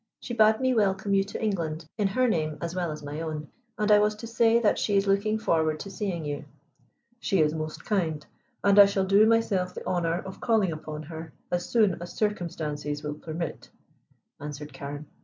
[0.19, 3.49] "She bade me welcome you to England in her name as well as my own,
[3.77, 6.45] and I was to say that she is looking forward to seeing you."
[7.19, 8.25] "She is most kind,
[8.63, 13.03] and I shall do myself the honor of calling upon her as soon as circumstances
[13.03, 13.69] will permit,"
[14.39, 15.05] answered Carne.